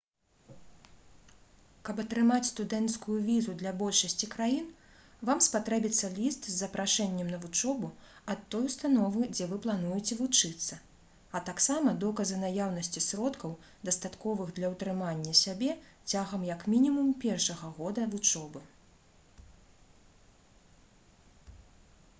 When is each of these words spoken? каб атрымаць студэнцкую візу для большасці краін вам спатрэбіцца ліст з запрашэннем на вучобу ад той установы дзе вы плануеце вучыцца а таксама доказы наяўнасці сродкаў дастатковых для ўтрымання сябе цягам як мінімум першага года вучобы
каб 1.87 1.99
атрымаць 2.03 2.45
студэнцкую 2.51 3.17
візу 3.25 3.53
для 3.57 3.73
большасці 3.81 4.29
краін 4.35 4.69
вам 5.29 5.43
спатрэбіцца 5.47 6.09
ліст 6.15 6.47
з 6.49 6.53
запрашэннем 6.61 7.29
на 7.33 7.39
вучобу 7.43 7.91
ад 8.35 8.41
той 8.55 8.63
установы 8.69 9.27
дзе 9.35 9.47
вы 9.51 9.59
плануеце 9.65 10.17
вучыцца 10.23 10.79
а 11.39 11.43
таксама 11.51 11.93
доказы 12.05 12.41
наяўнасці 12.45 13.05
сродкаў 13.09 13.53
дастатковых 13.89 14.55
для 14.61 14.73
ўтрымання 14.77 15.35
сябе 15.43 15.71
цягам 16.13 16.47
як 16.53 16.67
мінімум 16.75 17.13
першага 17.27 17.71
года 17.77 18.09
вучобы 18.17 18.65